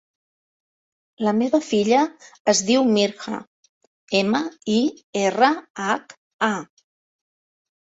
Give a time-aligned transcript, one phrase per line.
[1.27, 1.99] La meva filla
[2.55, 3.43] es diu Mirha:
[4.25, 4.43] ema,
[4.81, 4.83] i,
[5.29, 5.55] erra,
[5.89, 6.21] hac,
[6.53, 6.55] a.